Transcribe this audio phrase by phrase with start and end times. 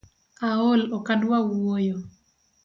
[0.47, 1.97] Aol ok adua wuoyo